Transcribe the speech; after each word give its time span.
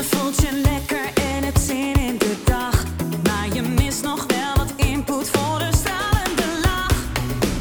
Je 0.00 0.06
voelt 0.06 0.40
je 0.40 0.52
lekker 0.52 1.04
en 1.14 1.44
het 1.44 1.58
zin 1.58 1.94
in 1.94 2.18
de 2.18 2.42
dag. 2.44 2.84
Maar 3.22 3.54
je 3.54 3.62
mist 3.62 4.02
nog 4.02 4.26
wel 4.26 4.56
wat 4.56 4.72
input 4.76 5.28
voor 5.28 5.58
de 5.58 5.68
stralende 5.76 6.60
lach. 6.62 7.04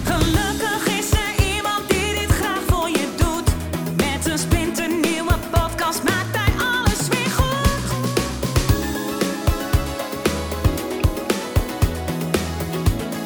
Gelukkig 0.04 0.98
is 1.00 1.12
er 1.12 1.56
iemand 1.56 1.90
die 1.90 2.20
dit 2.20 2.30
graag 2.30 2.62
voor 2.68 2.90
je 2.90 3.08
doet. 3.18 3.50
Met 3.96 4.26
een 4.26 4.38
splinternieuwe 4.38 5.34
podcast 5.52 6.04
maakt 6.04 6.38
hij 6.38 6.54
alles 6.66 7.08
weer 7.08 7.30
goed. 7.30 7.92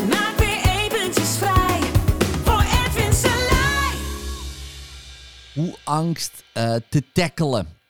Maak 0.09 0.37
weer 0.37 0.61
eventjes 0.81 1.37
vrij 1.37 1.79
voor 2.43 2.63
Edwin 2.85 3.13
Selij. 3.13 3.95
Hoe 5.53 5.75
angst 5.83 6.43
eh, 6.53 6.75
te 6.89 7.03
tackelen. 7.13 7.81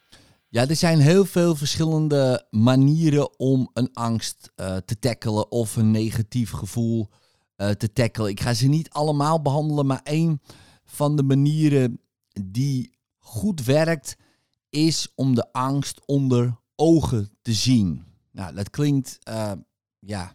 Ja, 0.54 0.68
er 0.68 0.76
zijn 0.76 1.00
heel 1.00 1.24
veel 1.24 1.56
verschillende 1.56 2.46
manieren 2.50 3.38
om 3.38 3.70
een 3.72 3.92
angst 3.92 4.52
eh, 4.54 4.76
te 4.76 4.98
tackelen 4.98 5.50
of 5.50 5.76
een 5.76 5.90
negatief 5.90 6.50
gevoel 6.50 7.08
eh, 7.56 7.70
te 7.70 7.92
tackelen. 7.92 8.30
Ik 8.30 8.40
ga 8.40 8.54
ze 8.54 8.66
niet 8.66 8.90
allemaal 8.90 9.42
behandelen, 9.42 9.86
maar 9.86 10.00
één 10.02 10.40
van 10.84 11.16
de 11.16 11.22
manieren 11.22 12.00
die 12.42 12.90
goed 13.18 13.64
werkt 13.64 14.16
is 14.68 15.12
om 15.14 15.34
de 15.34 15.52
angst 15.52 16.00
onder 16.06 16.60
ogen 16.76 17.30
te 17.42 17.52
zien. 17.52 18.04
Nou, 18.32 18.54
dat 18.54 18.70
klinkt 18.70 19.18
eh, 19.22 19.52
ja, 19.98 20.32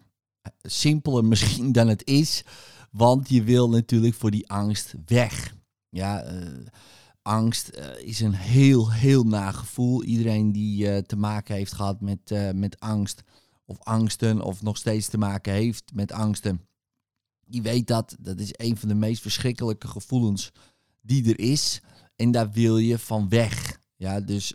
simpeler 0.62 1.24
misschien 1.24 1.72
dan 1.72 1.88
het 1.88 2.06
is, 2.06 2.44
want 2.90 3.28
je 3.28 3.42
wil 3.42 3.68
natuurlijk 3.68 4.14
voor 4.14 4.30
die 4.30 4.50
angst 4.50 4.94
weg. 5.06 5.54
Ja, 5.88 6.24
angst 7.30 7.68
eh, 7.68 8.06
is 8.06 8.20
een 8.20 8.34
heel, 8.34 8.92
heel 8.92 9.24
nagevoel. 9.24 10.04
Iedereen 10.04 10.52
die 10.52 10.90
eh, 10.90 11.02
te 11.02 11.16
maken 11.16 11.54
heeft 11.54 11.72
gehad 11.72 12.00
met, 12.00 12.30
eh, 12.30 12.50
met 12.50 12.80
angst 12.80 13.22
of 13.64 13.78
angsten 13.80 14.40
of 14.40 14.62
nog 14.62 14.76
steeds 14.76 15.08
te 15.08 15.18
maken 15.18 15.52
heeft 15.52 15.90
met 15.94 16.12
angsten, 16.12 16.66
die 17.46 17.62
weet 17.62 17.86
dat. 17.86 18.16
Dat 18.20 18.38
is 18.38 18.50
een 18.52 18.76
van 18.76 18.88
de 18.88 18.94
meest 18.94 19.22
verschrikkelijke 19.22 19.88
gevoelens 19.88 20.52
die 21.00 21.28
er 21.28 21.38
is. 21.38 21.80
En 22.16 22.30
daar 22.30 22.50
wil 22.50 22.78
je 22.78 22.98
van 22.98 23.28
weg. 23.28 23.78
Ja, 23.96 24.20
dus, 24.20 24.54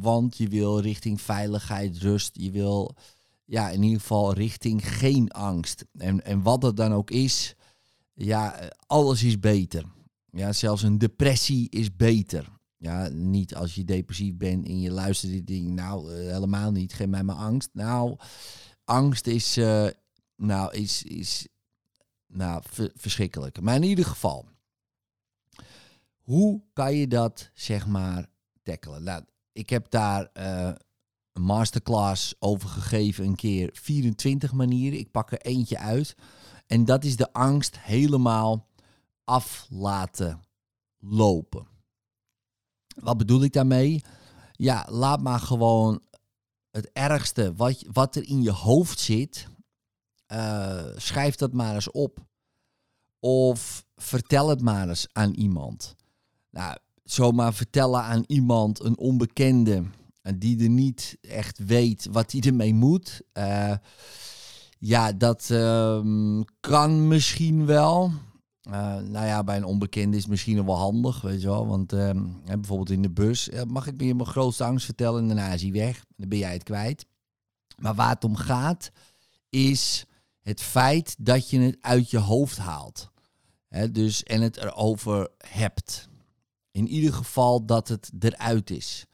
want 0.00 0.36
je 0.36 0.48
wil 0.48 0.80
richting 0.80 1.20
veiligheid, 1.20 1.98
rust. 1.98 2.30
Je 2.32 2.50
wil, 2.50 2.94
ja, 3.44 3.70
in 3.70 3.82
ieder 3.82 4.00
geval 4.00 4.32
richting 4.32 4.88
geen 4.88 5.30
angst. 5.30 5.84
En, 5.98 6.24
en 6.24 6.42
wat 6.42 6.62
het 6.62 6.76
dan 6.76 6.92
ook 6.92 7.10
is, 7.10 7.54
ja, 8.14 8.70
alles 8.86 9.22
is 9.22 9.40
beter. 9.40 9.84
Ja, 10.34 10.52
zelfs 10.52 10.82
een 10.82 10.98
depressie 10.98 11.70
is 11.70 11.96
beter. 11.96 12.52
Ja, 12.76 13.08
niet 13.08 13.54
als 13.54 13.74
je 13.74 13.84
depressief 13.84 14.36
bent 14.36 14.66
en 14.66 14.80
je 14.80 14.90
luistert 14.90 15.32
dit 15.32 15.46
ding. 15.46 15.70
Nou, 15.70 16.12
eh, 16.12 16.32
helemaal 16.32 16.70
niet. 16.70 16.92
Geef 16.92 17.06
mij 17.06 17.22
maar 17.22 17.36
angst. 17.36 17.68
Nou, 17.72 18.16
angst 18.84 19.26
is, 19.26 19.56
eh, 19.56 19.86
nou, 20.36 20.74
is, 20.74 21.02
is 21.02 21.48
nou, 22.26 22.62
ver- 22.66 22.92
verschrikkelijk. 22.94 23.60
Maar 23.60 23.74
in 23.74 23.82
ieder 23.82 24.04
geval, 24.04 24.48
hoe 26.20 26.62
kan 26.72 26.94
je 26.94 27.08
dat, 27.08 27.50
zeg 27.54 27.86
maar, 27.86 28.26
tackelen? 28.62 29.02
Nou, 29.02 29.24
ik 29.52 29.70
heb 29.70 29.90
daar 29.90 30.30
eh, 30.32 30.72
een 31.32 31.42
masterclass 31.42 32.34
over 32.38 32.68
gegeven, 32.68 33.24
een 33.24 33.36
keer 33.36 33.70
24 33.72 34.52
manieren. 34.52 34.98
Ik 34.98 35.10
pak 35.10 35.32
er 35.32 35.40
eentje 35.40 35.78
uit. 35.78 36.14
En 36.66 36.84
dat 36.84 37.04
is 37.04 37.16
de 37.16 37.32
angst 37.32 37.78
helemaal 37.78 38.68
af 39.24 39.66
laten 39.70 40.42
lopen. 40.98 41.66
Wat 42.94 43.16
bedoel 43.16 43.42
ik 43.42 43.52
daarmee? 43.52 44.02
Ja, 44.52 44.86
laat 44.90 45.20
maar 45.20 45.40
gewoon 45.40 46.02
het 46.70 46.90
ergste 46.92 47.54
wat, 47.54 47.84
wat 47.92 48.16
er 48.16 48.28
in 48.28 48.42
je 48.42 48.50
hoofd 48.52 48.98
zit, 48.98 49.48
eh, 50.26 50.86
schrijf 50.96 51.34
dat 51.34 51.52
maar 51.52 51.74
eens 51.74 51.90
op. 51.90 52.26
Of 53.20 53.84
vertel 53.96 54.48
het 54.48 54.60
maar 54.60 54.88
eens 54.88 55.06
aan 55.12 55.32
iemand. 55.32 55.94
Nou, 56.50 56.76
zomaar 57.04 57.54
vertellen 57.54 58.02
aan 58.02 58.24
iemand, 58.26 58.84
een 58.84 58.98
onbekende, 58.98 59.84
en 60.22 60.38
die 60.38 60.62
er 60.62 60.68
niet 60.68 61.18
echt 61.20 61.58
weet 61.58 62.08
wat 62.10 62.32
hij 62.32 62.40
ermee 62.40 62.74
moet. 62.74 63.20
eh, 63.32 63.74
ja, 64.78 65.12
dat 65.12 65.50
ehm, 65.50 66.42
kan 66.60 67.08
misschien 67.08 67.66
wel. 67.66 68.12
Eh, 68.64 68.96
nou 68.96 69.26
ja, 69.26 69.44
bij 69.44 69.56
een 69.56 69.64
onbekende 69.64 70.16
is 70.16 70.26
misschien 70.26 70.64
wel 70.64 70.76
handig, 70.76 71.20
weet 71.20 71.40
je 71.40 71.46
wel. 71.46 71.66
Want 71.66 71.92
ehm, 71.92 72.22
bijvoorbeeld 72.44 72.90
in 72.90 73.02
de 73.02 73.10
bus, 73.10 73.48
eh, 73.48 73.62
mag 73.62 73.86
ik 73.86 74.00
je 74.00 74.14
mijn 74.14 74.28
grootste 74.28 74.64
angst 74.64 74.84
vertellen 74.84 75.20
en 75.20 75.26
daarna 75.26 75.52
is 75.52 75.62
hij 75.62 75.72
weg. 75.72 76.04
Dan 76.16 76.28
ben 76.28 76.38
jij 76.38 76.52
het 76.52 76.62
kwijt. 76.62 77.06
Maar 77.78 77.94
waar 77.94 78.08
het 78.08 78.24
om 78.24 78.36
gaat, 78.36 78.90
is 79.50 80.04
het 80.40 80.62
feit 80.62 81.16
dat 81.18 81.50
je 81.50 81.60
het 81.60 81.76
uit 81.80 82.10
je 82.10 82.18
hoofd 82.18 82.58
haalt. 82.58 83.12
Dus, 83.90 84.22
en 84.22 84.40
het 84.40 84.56
erover 84.56 85.28
hebt. 85.38 86.08
In 86.70 86.88
ieder 86.88 87.12
geval 87.12 87.66
dat 87.66 87.88
het 87.88 88.10
eruit 88.18 88.70
is. 88.70 89.06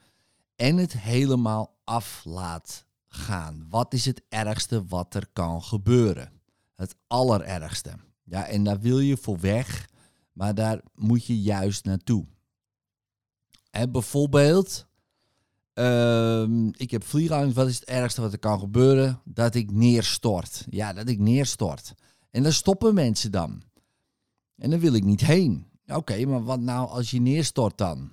En 0.57 0.77
het 0.77 0.93
helemaal 0.93 1.77
af 1.85 2.23
laat 2.25 2.85
gaan. 3.09 3.67
Wat 3.69 3.95
is 3.95 4.05
het 4.05 4.23
ergste 4.29 4.85
wat 4.87 5.15
er 5.15 5.27
kan 5.33 5.63
gebeuren? 5.63 6.33
Het 6.75 6.97
allerergste. 7.07 7.91
Ja, 8.31 8.47
en 8.47 8.65
daar 8.65 8.81
wil 8.81 8.99
je 8.99 9.17
voor 9.17 9.41
weg, 9.41 9.89
maar 10.33 10.55
daar 10.55 10.81
moet 10.95 11.27
je 11.27 11.41
juist 11.41 11.85
naartoe. 11.85 12.27
En 13.71 13.93
bijvoorbeeld, 13.93 14.87
ehm, 15.73 16.67
ik 16.67 16.91
heb 16.91 17.05
vliegangst. 17.05 17.57
Wat 17.57 17.69
is 17.69 17.75
het 17.75 17.89
ergste 17.89 18.21
wat 18.21 18.33
er 18.33 18.39
kan 18.39 18.59
gebeuren? 18.59 19.21
Dat 19.25 19.55
ik 19.55 19.71
neerstort. 19.71 20.67
Ja, 20.69 20.93
dat 20.93 21.09
ik 21.09 21.19
neerstort. 21.19 21.95
En 22.31 22.43
daar 22.43 22.53
stoppen 22.53 22.95
mensen 22.95 23.31
dan. 23.31 23.63
En 24.57 24.71
daar 24.71 24.81
wil 24.81 24.95
ik 24.95 25.05
niet 25.05 25.21
heen. 25.21 25.67
Oké, 25.87 26.27
maar 26.27 26.45
wat 26.45 26.61
nou 26.61 26.89
als 26.89 27.11
je 27.11 27.21
neerstort 27.21 27.79
dan? 27.79 28.11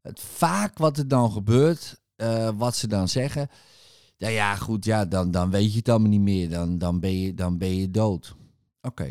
Het 0.00 0.20
vaak 0.20 0.78
wat 0.78 0.98
er 0.98 1.08
dan 1.08 1.32
gebeurt, 1.32 2.00
eh, 2.16 2.50
wat 2.56 2.76
ze 2.76 2.86
dan 2.86 3.08
zeggen. 3.08 3.48
Ja, 4.16 4.28
ja, 4.28 4.56
goed, 4.56 4.84
ja, 4.84 5.04
dan, 5.04 5.30
dan 5.30 5.50
weet 5.50 5.72
je 5.72 5.78
het 5.78 5.88
allemaal 5.88 6.08
niet 6.08 6.20
meer. 6.20 6.50
Dan, 6.50 6.78
dan, 6.78 7.00
ben, 7.00 7.20
je, 7.20 7.34
dan 7.34 7.58
ben 7.58 7.76
je 7.76 7.90
dood. 7.90 8.36
Oké, 8.80 9.10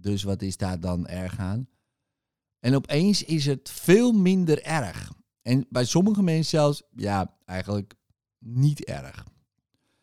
dus 0.00 0.22
wat 0.22 0.42
is 0.42 0.56
daar 0.56 0.80
dan 0.80 1.06
erg 1.06 1.38
aan? 1.38 1.68
En 2.60 2.74
opeens 2.74 3.24
is 3.24 3.46
het 3.46 3.70
veel 3.70 4.12
minder 4.12 4.62
erg. 4.62 5.12
En 5.42 5.66
bij 5.68 5.84
sommige 5.84 6.22
mensen 6.22 6.58
zelfs, 6.58 6.82
ja, 6.96 7.36
eigenlijk 7.44 7.94
niet 8.38 8.84
erg. 8.84 9.24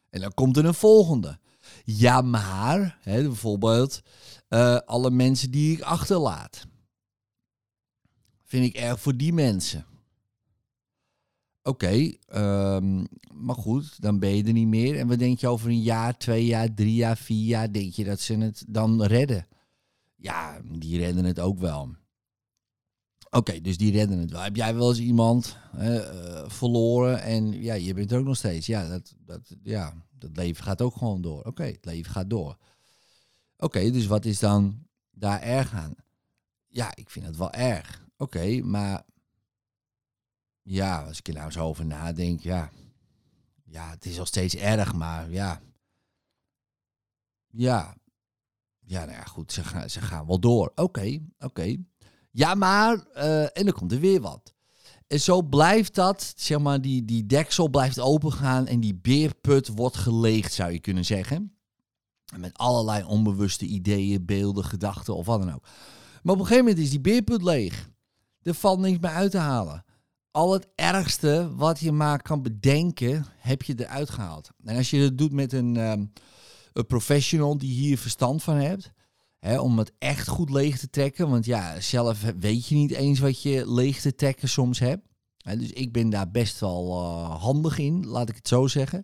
En 0.09 0.21
dan 0.21 0.33
komt 0.33 0.57
er 0.57 0.65
een 0.65 0.73
volgende. 0.73 1.39
Ja, 1.83 2.21
maar, 2.21 2.97
hè, 3.01 3.21
bijvoorbeeld, 3.21 4.01
eh, 4.47 4.77
alle 4.77 5.11
mensen 5.11 5.51
die 5.51 5.73
ik 5.73 5.81
achterlaat. 5.81 6.67
Vind 8.43 8.65
ik 8.65 8.75
erg 8.75 8.99
voor 8.99 9.17
die 9.17 9.33
mensen. 9.33 9.85
Oké, 11.63 12.11
ehm, 12.27 13.05
maar 13.33 13.55
goed, 13.55 14.01
dan 14.01 14.19
ben 14.19 14.35
je 14.35 14.43
er 14.43 14.53
niet 14.53 14.67
meer. 14.67 14.99
En 14.99 15.07
wat 15.07 15.19
denk 15.19 15.39
je 15.39 15.47
over 15.47 15.69
een 15.69 15.81
jaar, 15.81 16.17
twee 16.17 16.45
jaar, 16.45 16.73
drie 16.73 16.93
jaar, 16.93 17.17
vier 17.17 17.45
jaar? 17.45 17.71
Denk 17.71 17.93
je 17.93 18.03
dat 18.03 18.19
ze 18.19 18.37
het 18.37 18.63
dan 18.67 19.03
redden? 19.03 19.47
Ja, 20.25 20.61
die 20.63 20.97
redden 20.97 21.25
het 21.25 21.39
ook 21.39 21.59
wel. 21.59 21.95
Oké, 23.29 23.61
dus 23.61 23.77
die 23.77 23.91
redden 23.91 24.19
het 24.19 24.31
wel. 24.31 24.41
Heb 24.41 24.55
jij 24.55 24.75
wel 24.75 24.89
eens 24.89 24.99
iemand 24.99 25.57
eh, 25.73 26.49
verloren 26.49 27.21
en 27.21 27.61
ja, 27.61 27.73
je 27.73 27.93
bent 27.93 28.11
er 28.11 28.19
ook 28.19 28.25
nog 28.25 28.37
steeds. 28.37 28.65
Ja, 28.65 28.87
dat, 28.87 29.15
dat, 29.19 29.55
ja, 29.63 30.05
dat 30.11 30.37
leven 30.37 30.63
gaat 30.63 30.81
ook 30.81 30.95
gewoon 30.95 31.21
door. 31.21 31.43
Oké, 31.43 31.63
het 31.63 31.85
leven 31.85 32.11
gaat 32.11 32.29
door. 32.29 32.57
Oké, 33.57 33.91
dus 33.91 34.05
wat 34.05 34.25
is 34.25 34.39
dan 34.39 34.87
daar 35.11 35.41
erg 35.41 35.73
aan? 35.73 35.95
Ja, 36.67 36.95
ik 36.95 37.09
vind 37.09 37.25
het 37.25 37.37
wel 37.37 37.51
erg. 37.51 38.07
Oké, 38.17 38.61
maar 38.61 39.05
ja, 40.61 41.03
als 41.03 41.19
ik 41.19 41.27
er 41.27 41.33
nou 41.33 41.51
zo 41.51 41.65
over 41.65 41.85
nadenk, 41.85 42.39
ja. 42.39 42.71
Ja, 43.63 43.89
het 43.89 44.05
is 44.05 44.17
nog 44.17 44.27
steeds 44.27 44.55
erg, 44.55 44.93
maar 44.93 45.31
ja. 45.31 45.61
Ja. 47.47 47.95
Ja, 48.85 49.05
nou 49.05 49.17
ja, 49.17 49.23
goed, 49.23 49.51
ze 49.51 49.63
gaan, 49.63 49.89
ze 49.89 50.01
gaan 50.01 50.27
wel 50.27 50.39
door. 50.39 50.71
Oké, 50.75 51.19
oké. 51.39 51.75
Ja, 52.31 52.55
maar, 52.55 53.05
eh, 53.13 53.41
en 53.41 53.65
dan 53.65 53.71
komt 53.71 53.91
er 53.91 53.99
weer 53.99 54.21
wat. 54.21 54.53
En 55.07 55.19
zo 55.19 55.41
blijft 55.41 55.95
dat, 55.95 56.33
zeg 56.35 56.59
maar, 56.59 56.81
die, 56.81 57.05
die 57.05 57.25
deksel 57.25 57.69
blijft 57.69 57.99
opengaan 57.99 58.67
en 58.67 58.79
die 58.79 58.95
beerput 58.95 59.67
wordt 59.67 59.95
geleegd, 59.97 60.53
zou 60.53 60.71
je 60.71 60.79
kunnen 60.79 61.05
zeggen. 61.05 61.57
Met 62.37 62.57
allerlei 62.57 63.03
onbewuste 63.03 63.65
ideeën, 63.65 64.25
beelden, 64.25 64.63
gedachten 64.63 65.15
of 65.15 65.25
wat 65.25 65.39
dan 65.41 65.53
ook. 65.53 65.67
Maar 66.23 66.33
op 66.33 66.39
een 66.39 66.45
gegeven 66.45 66.65
moment 66.65 66.83
is 66.83 66.89
die 66.89 67.01
beerput 67.01 67.43
leeg. 67.43 67.89
Er 68.41 68.53
valt 68.53 68.79
niks 68.79 68.99
meer 68.99 69.11
uit 69.11 69.31
te 69.31 69.37
halen 69.37 69.85
al 70.35 70.53
het 70.53 70.67
ergste 70.75 71.55
wat 71.55 71.79
je 71.79 71.91
maar 71.91 72.21
kan 72.21 72.41
bedenken, 72.41 73.25
heb 73.37 73.61
je 73.61 73.73
eruit 73.77 74.09
gehaald. 74.09 74.49
En 74.63 74.77
als 74.77 74.89
je 74.89 74.99
dat 74.99 75.17
doet 75.17 75.31
met 75.31 75.53
een, 75.53 75.77
ehm, 75.77 76.05
een 76.75 76.85
professional 76.85 77.57
die 77.57 77.73
hier 77.73 77.97
verstand 77.97 78.43
van 78.43 78.55
hebt, 78.55 78.91
hè, 79.39 79.59
om 79.59 79.77
het 79.77 79.91
echt 79.97 80.27
goed 80.27 80.49
leeg 80.49 80.79
te 80.79 80.89
trekken, 80.89 81.29
want 81.29 81.45
ja, 81.45 81.79
zelf 81.79 82.21
weet 82.39 82.67
je 82.67 82.75
niet 82.75 82.91
eens 82.91 83.19
wat 83.19 83.41
je 83.41 83.71
leeg 83.71 84.01
te 84.01 84.15
trekken 84.15 84.49
soms 84.49 84.79
hebt. 84.79 85.07
Hè, 85.37 85.57
dus 85.57 85.71
ik 85.71 85.91
ben 85.91 86.09
daar 86.09 86.31
best 86.31 86.59
wel 86.59 87.01
eh, 87.01 87.41
handig 87.41 87.77
in, 87.77 88.05
laat 88.05 88.29
ik 88.29 88.35
het 88.35 88.47
zo 88.47 88.67
zeggen. 88.67 89.03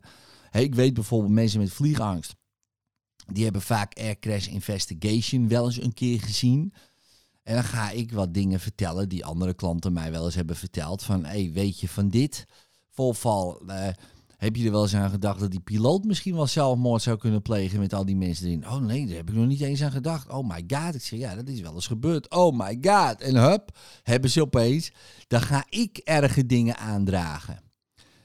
Hè, 0.49 0.59
ik 0.59 0.75
weet 0.75 0.93
bijvoorbeeld 0.93 1.33
mensen 1.33 1.59
met 1.59 1.71
vliegangst. 1.71 2.35
Die 3.33 3.43
hebben 3.43 3.61
vaak 3.61 3.97
Air 3.97 4.19
Crash 4.19 4.47
Investigation 4.47 5.47
wel 5.47 5.65
eens 5.65 5.81
een 5.81 5.93
keer 5.93 6.21
gezien. 6.21 6.73
En 7.43 7.53
dan 7.53 7.63
ga 7.63 7.89
ik 7.89 8.11
wat 8.11 8.33
dingen 8.33 8.59
vertellen 8.59 9.09
die 9.09 9.25
andere 9.25 9.53
klanten 9.53 9.93
mij 9.93 10.11
wel 10.11 10.25
eens 10.25 10.35
hebben 10.35 10.55
verteld. 10.55 11.03
Van, 11.03 11.25
hey, 11.25 11.51
weet 11.53 11.79
je 11.79 11.87
van 11.87 12.09
dit 12.09 12.45
voorval? 12.89 13.61
eh, 13.67 13.87
heb 14.41 14.55
je 14.55 14.65
er 14.65 14.71
wel 14.71 14.81
eens 14.81 14.95
aan 14.95 15.09
gedacht 15.09 15.39
dat 15.39 15.51
die 15.51 15.59
piloot 15.59 16.03
misschien 16.03 16.35
wel 16.35 16.47
zelfmoord 16.47 17.01
zou 17.01 17.17
kunnen 17.17 17.41
plegen 17.41 17.79
met 17.79 17.93
al 17.93 18.05
die 18.05 18.15
mensen 18.15 18.45
erin? 18.45 18.67
Oh 18.67 18.77
nee, 18.77 19.07
daar 19.07 19.15
heb 19.15 19.29
ik 19.29 19.35
nog 19.35 19.47
niet 19.47 19.61
eens 19.61 19.83
aan 19.83 19.91
gedacht. 19.91 20.29
Oh 20.29 20.49
my 20.49 20.63
god. 20.67 20.95
Ik 20.95 21.01
zeg, 21.01 21.19
ja, 21.19 21.35
dat 21.35 21.47
is 21.47 21.61
wel 21.61 21.73
eens 21.73 21.87
gebeurd. 21.87 22.29
Oh 22.29 22.57
my 22.57 22.77
god. 22.81 23.21
En 23.21 23.35
hup, 23.35 23.77
hebben 24.03 24.29
ze 24.29 24.41
opeens. 24.41 24.91
Dan 25.27 25.41
ga 25.41 25.65
ik 25.69 25.97
erge 25.97 26.45
dingen 26.45 26.77
aandragen. 26.77 27.59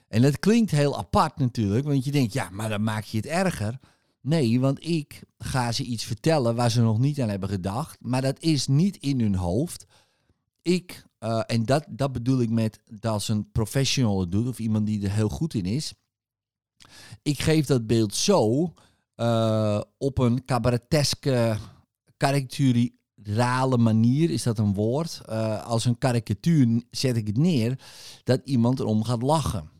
En 0.09 0.23
dat 0.23 0.39
klinkt 0.39 0.71
heel 0.71 0.99
apart 0.99 1.39
natuurlijk, 1.39 1.87
want 1.87 2.05
je 2.05 2.11
denkt, 2.11 2.33
ja, 2.33 2.51
maar 2.51 2.69
dan 2.69 2.83
maak 2.83 3.05
je 3.05 3.17
het 3.17 3.27
erger. 3.27 3.79
Nee, 4.21 4.61
want 4.61 4.87
ik 4.87 5.23
ga 5.39 5.73
ze 5.73 5.83
iets 5.83 6.05
vertellen 6.05 6.55
waar 6.55 6.71
ze 6.71 6.83
nog 6.83 6.99
niet 6.99 7.21
aan 7.21 7.29
hebben 7.29 7.49
gedacht. 7.49 7.97
Maar 8.01 8.23
dat 8.23 8.41
is 8.41 8.67
niet 8.67 8.97
in 8.97 9.21
hun 9.21 9.35
hoofd. 9.35 9.87
Ik, 10.63 11.05
eh, 11.19 11.43
en 11.47 11.63
dat, 11.65 11.87
dat 11.91 12.13
bedoel 12.13 12.41
ik 12.41 12.51
met 12.51 12.81
dat 12.85 13.13
als 13.13 13.29
een 13.29 13.51
professional 13.51 14.21
het 14.21 14.31
doet, 14.31 14.49
of 14.49 14.59
iemand 14.59 14.87
die 14.87 15.05
er 15.05 15.13
heel 15.13 15.29
goed 15.29 15.55
in 15.55 15.65
is. 15.65 15.95
Ik 17.23 17.41
geef 17.41 17.67
dat 17.67 17.87
beeld 17.87 18.15
zo 18.15 18.73
eh, 19.15 19.81
op 19.99 20.19
een 20.19 20.45
cabareteske, 20.45 21.59
karikaturale 22.17 23.79
manier, 23.79 24.31
is 24.31 24.43
dat 24.43 24.59
een 24.59 24.75
woord? 24.75 25.21
Eh, 25.27 25.65
als 25.65 25.85
een 25.85 25.99
karikatuur 25.99 26.83
zet 26.91 27.17
ik 27.17 27.27
het 27.27 27.37
neer 27.37 27.79
dat 28.25 28.41
iemand 28.45 28.81
erom 28.81 29.05
gaat 29.05 29.23
lachen. 29.23 29.71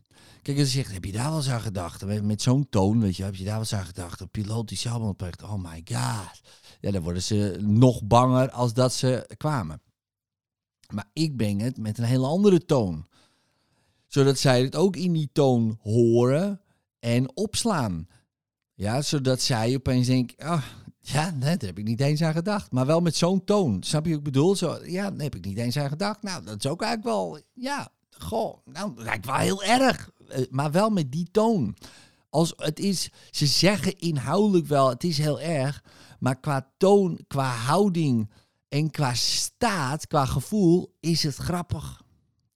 Kijk, 0.43 0.59
als 0.59 0.73
je 0.73 0.79
zegt, 0.79 0.93
heb 0.93 1.05
je 1.05 1.13
daar 1.13 1.29
wel 1.29 1.37
eens 1.37 1.49
aan 1.49 1.61
gedacht? 1.61 2.23
Met, 2.23 2.43
zo'n 2.43 2.69
toon, 2.69 3.01
weet 3.01 3.17
je, 3.17 3.25
heb 3.25 3.35
je 3.35 3.45
daar 3.45 3.53
wel 3.53 3.63
eens 3.63 3.75
aan 3.75 3.85
gedacht? 3.85 4.21
Een 4.21 4.31
piloot 4.31 4.69
die 4.69 4.79
zelfmoord 4.79 5.17
pleegt, 5.17 5.43
oh 5.43 5.55
my 5.55 5.83
god. 5.85 6.41
Ja, 6.81 6.91
dan 6.91 7.03
worden 7.03 7.23
ze 7.23 7.59
nog 7.61 8.05
banger 8.05 8.51
als 8.51 8.75
dat 8.75 8.93
ze 8.93 9.31
kwamen. 9.37 9.83
Maar 10.95 11.11
ik 11.13 11.37
breng 11.37 11.61
het 11.61 11.79
met 11.79 11.99
een 11.99 12.05
hele 12.05 12.27
andere 12.27 12.65
toon. 12.65 13.07
Zodat 14.07 14.39
zij 14.39 14.63
het 14.63 14.77
ook 14.77 14.97
in 14.97 15.13
die 15.13 15.31
toon 15.33 15.79
horen 15.83 16.61
en 17.07 17.37
opslaan. 17.37 18.09
Ja, 18.75 19.03
zodat 19.03 19.41
zij 19.41 19.75
opeens 19.75 20.07
denken, 20.07 20.37
ah, 20.47 20.63
ja, 21.01 21.31
nee, 21.31 21.57
daar 21.57 21.69
heb 21.69 21.79
ik 21.79 21.85
niet 21.85 22.01
eens 22.01 22.23
aan 22.23 22.33
gedacht. 22.33 22.73
Maar 22.73 22.87
wel 22.87 23.01
met 23.01 23.17
zo'n 23.17 23.45
toon. 23.45 23.83
Snap 23.83 24.05
je 24.05 24.11
wat 24.11 24.19
ik 24.19 24.25
bedoel? 24.25 24.57
Zo, 24.57 24.79
ja, 24.85 25.11
daar 25.11 25.23
heb 25.23 25.35
ik 25.35 25.45
niet 25.45 25.59
eens 25.59 25.79
aan 25.79 25.89
gedacht. 25.89 26.23
Nou, 26.23 26.45
dat 26.45 26.65
is 26.65 26.71
ook 26.71 26.83
eigenlijk 26.83 27.17
wel, 27.17 27.41
ja, 27.53 27.89
goh, 28.19 28.57
nou, 28.65 28.95
dat 28.95 29.05
lijkt 29.05 29.27
wel 29.27 29.37
heel 29.37 29.63
erg. 29.65 30.11
Eh, 30.29 30.45
Maar 30.51 30.71
wel 30.71 30.91
met 30.91 31.13
die 31.13 31.29
toon. 31.31 31.77
Als 32.31 32.53
het 32.57 32.79
is, 32.79 33.11
ze 33.31 33.47
zeggen 33.47 33.99
inhoudelijk 33.99 34.67
wel, 34.67 34.89
het 34.89 35.05
is 35.05 35.19
heel 35.19 35.41
erg. 35.41 35.85
Maar 36.19 36.41
qua 36.41 36.71
toon, 36.77 37.21
qua 37.27 37.49
houding 37.51 38.31
en 38.69 38.91
qua 38.91 39.15
staat, 39.15 40.07
qua 40.07 40.25
gevoel, 40.25 40.95
is 41.01 41.23
het 41.23 41.37
grappig. 41.37 42.03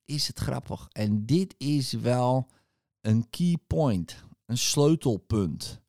Is 0.04 0.26
het 0.26 0.38
grappig. 0.38 0.88
En 0.92 1.26
dit 1.26 1.54
is 1.58 1.92
wel 1.92 2.46
een 3.00 3.30
key 3.30 3.56
point, 3.66 4.16
een 4.50 4.58
sleutelpunt. 4.58 5.80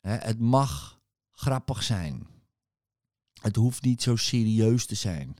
Het 0.00 0.40
mag 0.40 1.00
grappig 1.32 1.82
zijn. 1.82 2.26
Het 3.40 3.56
hoeft 3.56 3.82
niet 3.82 4.02
zo 4.02 4.16
serieus 4.16 4.86
te 4.86 4.94
zijn. 4.94 5.36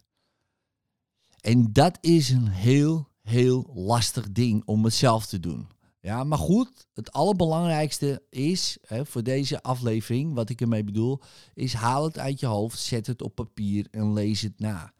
En 1.40 1.72
dat 1.72 1.98
is 2.00 2.30
een 2.30 2.48
heel, 2.48 3.08
heel 3.22 3.70
lastig 3.74 4.32
ding 4.32 4.62
om 4.64 4.84
het 4.84 4.94
zelf 4.94 5.26
te 5.26 5.40
doen. 5.40 5.68
Ja, 6.00 6.24
maar 6.24 6.38
goed, 6.38 6.86
het 6.94 7.12
allerbelangrijkste 7.12 8.22
is 8.30 8.78
hè, 8.86 9.06
voor 9.06 9.22
deze 9.22 9.62
aflevering, 9.62 10.34
wat 10.34 10.50
ik 10.50 10.60
ermee 10.60 10.84
bedoel, 10.84 11.20
is 11.54 11.72
haal 11.72 12.04
het 12.04 12.18
uit 12.18 12.40
je 12.40 12.46
hoofd, 12.46 12.78
zet 12.78 13.06
het 13.06 13.22
op 13.22 13.34
papier 13.34 13.86
en 13.90 14.12
lees 14.12 14.40
het 14.40 14.58
na. 14.58 14.92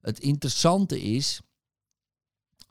Het 0.00 0.20
interessante 0.20 1.02
is, 1.02 1.40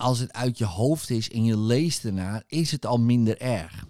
als 0.02 0.20
het 0.20 0.34
uit 0.34 0.58
je 0.58 0.66
hoofd 0.66 1.10
is 1.10 1.30
en 1.30 1.44
je 1.44 1.58
leest 1.58 2.06
ernaar, 2.06 2.44
is 2.48 2.72
het 2.72 2.86
al 2.86 3.00
minder 3.00 3.42
erg. 3.42 3.86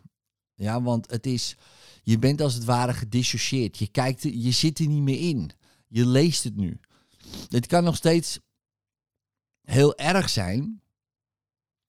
Ja, 0.56 0.82
want 0.82 1.12
het 1.12 1.26
is, 1.26 1.56
je 2.04 2.20
bent 2.20 2.42
als 2.42 2.54
het 2.54 2.64
ware 2.64 2.94
gedissocieerd. 2.94 3.78
Je, 3.78 3.88
kijkt, 3.88 4.22
je 4.22 4.52
zit 4.52 4.80
er 4.80 4.88
niet 4.88 5.02
meer 5.02 5.30
in. 5.30 5.52
Je 5.88 6.06
leest 6.06 6.44
het 6.44 6.56
nu. 6.56 6.80
Het 7.48 7.68
kan 7.68 7.84
nog 7.84 7.96
steeds 7.96 8.40
heel 9.62 9.98
erg 9.98 10.30
zijn, 10.30 10.82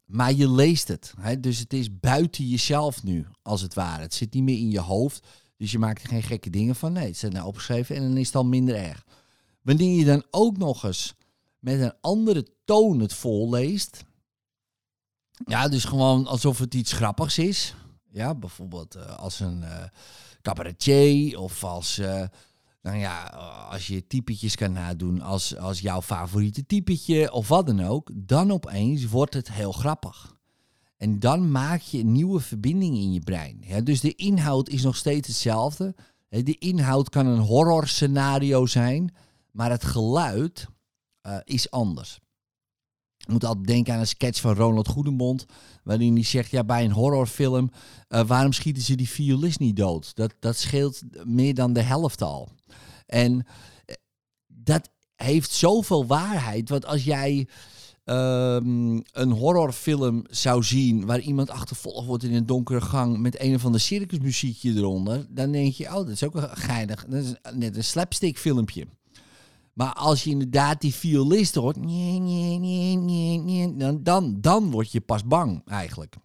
maar 0.05 0.33
je 0.33 0.51
leest 0.51 0.89
het. 0.89 1.15
Hè? 1.21 1.41
Dus 1.41 1.59
het 1.59 1.73
is 1.73 1.99
buiten 1.99 2.49
jezelf 2.49 3.03
nu, 3.03 3.27
als 3.43 3.61
het 3.61 3.75
ware. 3.75 4.03
Het 4.03 4.15
zit 4.15 4.35
niet 4.35 4.43
meer 4.43 4.59
in 4.59 4.71
je 4.71 4.81
hoofd, 4.81 5.27
dus 5.57 5.71
je 5.71 5.79
maakt 5.79 6.03
er 6.03 6.09
geen 6.09 6.23
gekke 6.23 6.51
dingen 6.51 6.77
van. 6.77 6.93
Nee, 6.93 7.07
het 7.07 7.17
staat 7.17 7.33
nou 7.33 7.47
opgeschreven 7.47 7.97
en 7.97 8.03
dan 8.03 8.17
is 8.17 8.27
het 8.27 8.37
al 8.37 8.45
minder 8.45 8.75
erg. 8.75 9.07
Wanneer 9.63 9.99
je 9.99 10.05
dan 10.05 10.25
ook 10.31 10.57
nog 10.57 10.85
eens 10.85 11.15
met 11.59 11.81
een 11.81 11.95
andere 12.01 12.47
toon 12.65 13.01
het 13.01 13.15
volleest, 13.15 14.05
ja, 15.45 15.69
dus 15.69 15.85
gewoon 15.85 16.27
alsof 16.27 16.59
het 16.59 16.75
iets 16.75 16.93
grappigs 16.93 17.39
is. 17.39 17.75
Ja, 18.11 18.35
bijvoorbeeld 18.35 18.95
eh, 18.95 19.17
als 19.17 19.41
een 19.41 19.63
eh 19.63 19.85
cabaretier 20.43 21.39
of 21.39 21.65
als, 21.65 21.99
eh, 21.99 22.25
nou 22.83 22.97
ja, 22.99 23.25
als 23.71 23.87
je 23.87 24.07
typetjes 24.07 24.57
kan 24.57 24.73
nadoen 24.73 25.21
als, 25.21 25.57
als 25.57 25.81
jouw 25.81 26.03
favoriete 26.03 26.67
typetje 26.67 27.33
of 27.33 27.49
wat 27.49 27.67
dan 27.67 27.85
ook, 27.85 28.11
dan 28.15 28.51
opeens 28.51 29.07
wordt 29.07 29.35
het 29.35 29.53
heel 29.53 29.73
grappig. 29.73 30.37
En 30.97 31.19
dan 31.19 31.51
maak 31.51 31.81
je 31.81 31.99
een 31.99 32.13
nieuwe 32.13 32.41
verbinding 32.41 32.97
in 32.97 33.13
je 33.13 33.21
brein. 33.21 33.59
Ja, 33.61 33.81
dus 33.81 34.01
de 34.01 34.15
inhoud 34.15 34.69
is 34.69 34.83
nog 34.83 34.97
steeds 34.97 35.29
hetzelfde. 35.29 35.95
De 36.29 36.59
inhoud 36.59 37.09
kan 37.09 37.27
een 37.27 37.39
horror 37.39 37.89
scenario 37.89 38.67
zijn, 38.67 39.15
maar 39.51 39.71
het 39.71 39.85
geluid 39.85 40.67
is 41.45 41.71
anders. 41.71 42.21
Ik 43.23 43.29
moet 43.29 43.45
altijd 43.45 43.67
denken 43.67 43.95
aan 43.95 44.01
een 44.01 44.07
sketch 44.07 44.41
van 44.41 44.55
Ronald 44.55 44.89
Goedemond. 44.89 45.47
Waarin 45.83 46.15
hij 46.15 46.25
zegt, 46.25 46.51
ja, 46.51 46.65
bij 46.65 46.85
een 46.85 46.93
horrorfilm, 46.93 47.71
eh, 48.09 48.27
waarom 48.27 48.53
schieten 48.53 48.83
ze 48.83 48.95
die 48.95 49.09
violist 49.09 49.59
niet 49.59 49.77
dood? 49.77 50.15
Dat, 50.15 50.35
dat 50.41 50.57
scheelt 50.57 51.03
meer 51.25 51.55
dan 51.55 51.73
de 51.73 51.81
helft 51.83 52.23
al. 52.23 52.49
En 53.07 53.47
eh, 53.85 53.95
dat 54.47 54.91
heeft 55.17 55.51
zoveel 55.51 56.07
waarheid. 56.07 56.69
Want 56.69 56.87
als 56.87 57.05
jij 57.05 57.49
ehm, 58.05 59.01
een 59.13 59.31
horrorfilm 59.31 60.25
zou 60.31 60.63
zien 60.63 61.07
waar 61.07 61.21
iemand 61.21 61.51
achtervolgd 61.51 62.07
wordt 62.07 62.25
in 62.25 62.35
een 62.35 62.47
donkere 62.47 62.81
gang 62.81 63.19
met 63.19 63.41
een 63.41 63.55
of 63.55 63.65
ander 63.65 63.81
circusmuziekje 63.81 64.75
eronder, 64.75 65.27
dan 65.29 65.53
denk 65.53 65.73
je, 65.73 65.87
oh, 65.87 65.95
dat 65.95 66.09
is 66.09 66.25
ook 66.25 66.51
geinig. 66.53 67.05
Dat 67.09 67.23
is 67.23 67.35
net 67.55 67.77
een 67.77 67.85
slapstick 67.85 68.39
filmpje. 68.39 68.87
Maar 69.73 69.93
als 69.93 70.25
je 70.25 70.31
inderdaad 70.31 70.81
die 70.81 70.95
violist 70.95 71.55
hoort, 71.55 71.75
dan, 73.79 74.03
dan, 74.03 74.41
dan 74.41 74.71
word 74.71 74.93
je 74.93 75.01
pas 75.01 75.25
bang 75.25 75.63
eigenlijk. 75.65 76.17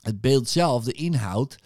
Het 0.00 0.20
beeld 0.20 0.48
zelf, 0.48 0.84
de 0.84 0.92
inhoud, 0.92 1.56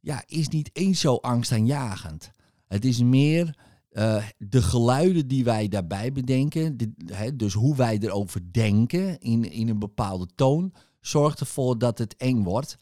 ja, 0.00 0.22
is 0.26 0.48
niet 0.48 0.70
eens 0.72 1.00
zo 1.00 1.14
angstaanjagend. 1.14 2.32
Het 2.66 2.84
is 2.84 3.02
meer 3.02 3.58
eh, 3.88 4.24
de 4.38 4.62
geluiden 4.62 5.28
die 5.28 5.44
wij 5.44 5.68
daarbij 5.68 6.12
bedenken, 6.12 6.76
de- 6.76 6.92
hè, 7.04 7.36
dus 7.36 7.52
hoe 7.52 7.76
wij 7.76 7.98
erover 7.98 8.52
denken 8.52 9.18
in, 9.18 9.50
in 9.50 9.68
een 9.68 9.78
bepaalde 9.78 10.26
toon, 10.34 10.72
zorgt 11.00 11.40
ervoor 11.40 11.78
dat 11.78 11.98
het 11.98 12.16
eng 12.16 12.42
wordt. 12.42 12.76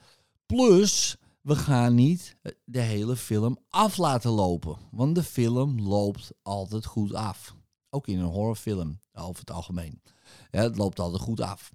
Plus, 0.47 1.17
we 1.47 1.57
gaan 1.57 1.95
niet 1.95 2.37
de 2.65 2.81
hele 2.81 3.17
film 3.17 3.59
af 3.69 3.97
laten 3.97 4.31
lopen. 4.31 4.79
Want 4.91 5.15
de 5.15 5.23
film 5.23 5.81
loopt 5.81 6.33
altijd 6.43 6.85
goed 6.85 7.15
af. 7.15 7.55
Ook 7.91 8.09
in 8.09 8.19
een 8.19 8.25
horrorfilm, 8.25 9.01
over 9.13 9.41
het 9.41 9.51
algemeen. 9.51 10.03
Het 10.51 10.77
loopt 10.77 10.99
altijd 10.99 11.23
goed 11.23 11.41
af. 11.41 11.73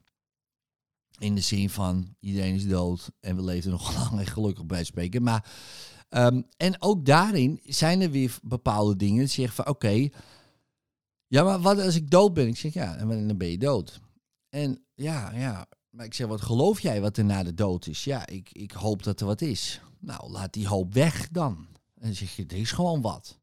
In 1.18 1.36
de 1.36 1.42
zin 1.42 1.70
van 1.70 2.16
iedereen 2.20 2.56
is 2.56 2.68
dood 2.68 3.12
en 3.20 3.36
we 3.36 3.44
leven 3.44 3.72
nog 3.72 3.94
lang 3.98 4.20
en 4.20 4.26
gelukkig 4.26 4.66
bij 4.66 4.84
spreken. 4.84 5.24
Maar, 5.24 5.52
ehm, 6.10 6.42
en 6.58 6.82
ook 6.82 7.06
daarin 7.06 7.60
zijn 7.64 8.02
er 8.02 8.12
weer 8.12 8.38
bepaalde 8.44 8.96
dingen. 8.96 9.20
Die 9.20 9.28
zeggen 9.28 9.56
van 9.56 9.68
oké, 9.68 10.10
ja, 11.28 11.44
maar 11.44 11.62
wat 11.62 11.80
als 11.80 11.96
ik 11.96 12.10
dood 12.10 12.34
ben? 12.34 12.48
Ik 12.48 12.58
zeg 12.58 12.74
ja, 12.74 12.96
en 12.96 13.28
dan 13.28 13.38
ben 13.38 13.50
je 13.50 13.58
dood. 13.58 14.00
En 14.50 14.86
ja, 14.94 15.32
ja, 15.34 15.68
maar 15.92 16.06
ik 16.06 16.14
zeg, 16.14 16.28
wat 16.28 16.42
geloof 16.42 16.80
jij 16.80 17.02
wat 17.02 17.18
er 17.18 17.26
na 17.26 17.44
de 17.44 17.54
dood 17.54 17.88
is? 17.88 18.04
Ja, 18.04 18.28
ik, 18.28 18.52
ik 18.52 18.72
hoop 18.72 19.04
dat 19.04 19.20
er 19.20 19.26
wat 19.26 19.42
is. 19.42 19.82
Nou, 20.00 20.32
laat 20.32 20.54
die 20.54 20.68
hoop 20.68 20.94
weg 20.94 21.30
dan. 21.30 21.68
En 21.96 22.08
dan 22.08 22.16
zeg 22.16 22.36
je, 22.36 22.46
er 22.46 22.58
is 22.58 22.72
gewoon 22.72 23.02
wat. 23.02 23.40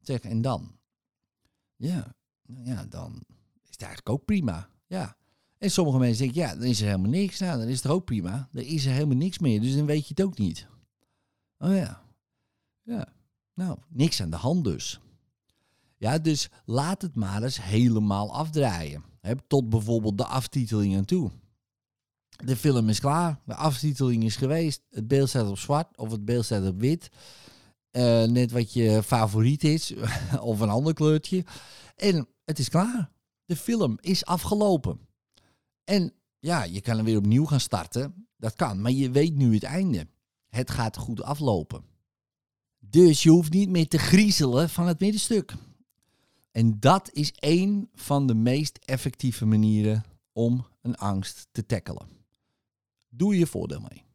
Zeg, 0.00 0.20
en 0.20 0.42
dan? 0.42 0.78
Ja, 1.76 2.14
nou 2.46 2.66
ja, 2.66 2.84
dan 2.84 3.22
is 3.62 3.70
het 3.70 3.82
eigenlijk 3.82 4.08
ook 4.08 4.24
prima. 4.24 4.68
Ja. 4.86 5.16
En 5.58 5.70
sommige 5.70 5.98
mensen 5.98 6.24
denken, 6.24 6.40
ja, 6.42 6.54
dan 6.54 6.64
is 6.64 6.80
er 6.80 6.86
helemaal 6.86 7.10
niks. 7.10 7.38
Nou, 7.38 7.58
dan 7.58 7.68
is 7.68 7.82
het 7.82 7.92
ook 7.92 8.04
prima. 8.04 8.48
Dan 8.52 8.64
is 8.64 8.86
er 8.86 8.92
helemaal 8.92 9.16
niks 9.16 9.38
meer, 9.38 9.60
dus 9.60 9.76
dan 9.76 9.86
weet 9.86 10.08
je 10.08 10.14
het 10.16 10.26
ook 10.26 10.38
niet. 10.38 10.66
Oh 11.58 11.74
ja. 11.74 12.02
Ja. 12.82 13.08
Nou, 13.54 13.78
niks 13.88 14.22
aan 14.22 14.30
de 14.30 14.36
hand 14.36 14.64
dus. 14.64 15.00
Ja, 15.96 16.18
dus 16.18 16.48
laat 16.64 17.02
het 17.02 17.14
maar 17.14 17.42
eens 17.42 17.62
helemaal 17.62 18.32
afdraaien. 18.32 19.04
Hè, 19.20 19.34
tot 19.46 19.68
bijvoorbeeld 19.68 20.18
de 20.18 20.26
aftiteling 20.26 20.96
aan 20.96 21.04
toe. 21.04 21.30
De 22.44 22.56
film 22.56 22.88
is 22.88 23.00
klaar, 23.00 23.40
de 23.44 23.54
aftiteling 23.54 24.24
is 24.24 24.36
geweest, 24.36 24.82
het 24.90 25.08
beeld 25.08 25.28
staat 25.28 25.48
op 25.48 25.58
zwart 25.58 25.96
of 25.96 26.10
het 26.10 26.24
beeld 26.24 26.44
staat 26.44 26.66
op 26.66 26.80
wit. 26.80 27.10
Eh, 27.90 28.24
net 28.24 28.50
wat 28.50 28.72
je 28.72 29.02
favoriet 29.02 29.64
is, 29.64 29.94
of 30.40 30.60
een 30.60 30.68
ander 30.68 30.94
kleurtje. 30.94 31.44
En 31.96 32.28
het 32.44 32.58
is 32.58 32.68
klaar. 32.68 33.10
De 33.44 33.56
film 33.56 33.98
is 34.00 34.24
afgelopen. 34.24 35.00
En 35.84 36.12
ja, 36.38 36.62
je 36.62 36.80
kan 36.80 36.98
er 36.98 37.04
weer 37.04 37.16
opnieuw 37.16 37.44
gaan 37.44 37.60
starten. 37.60 38.28
Dat 38.36 38.54
kan, 38.54 38.80
maar 38.80 38.92
je 38.92 39.10
weet 39.10 39.34
nu 39.34 39.54
het 39.54 39.62
einde. 39.62 40.06
Het 40.48 40.70
gaat 40.70 40.96
goed 40.96 41.22
aflopen. 41.22 41.84
Dus 42.78 43.22
je 43.22 43.30
hoeft 43.30 43.52
niet 43.52 43.68
meer 43.68 43.88
te 43.88 43.98
griezelen 43.98 44.68
van 44.68 44.86
het 44.86 45.00
middenstuk. 45.00 45.54
En 46.50 46.80
dat 46.80 47.10
is 47.12 47.32
één 47.32 47.88
van 47.94 48.26
de 48.26 48.34
meest 48.34 48.78
effectieve 48.84 49.46
manieren 49.46 50.04
om 50.32 50.66
een 50.82 50.96
angst 50.96 51.48
te 51.52 51.66
tackelen. 51.66 52.08
Doe 53.08 53.38
je 53.38 53.46
voordeel 53.46 53.80
mee. 53.80 54.07